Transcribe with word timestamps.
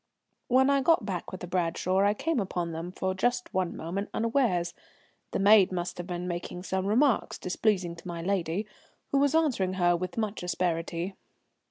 When 0.47 0.71
I 0.71 0.81
got 0.81 1.05
back 1.05 1.31
with 1.31 1.41
the 1.41 1.47
Bradshaw 1.47 1.99
I 2.03 2.15
came 2.15 2.39
upon 2.39 2.71
them 2.71 2.91
for 2.91 3.13
just 3.13 3.53
one 3.53 3.77
moment 3.77 4.09
unawares. 4.15 4.73
The 5.29 5.37
maid 5.37 5.71
must 5.71 5.99
have 5.99 6.07
been 6.07 6.27
making 6.27 6.63
some 6.63 6.87
remarks 6.87 7.37
displeasing 7.37 7.95
to 7.97 8.07
my 8.07 8.23
lady, 8.23 8.65
who 9.11 9.19
was 9.19 9.35
answering 9.35 9.73
her 9.73 9.95
with 9.95 10.17
much 10.17 10.41
asperity. 10.41 11.13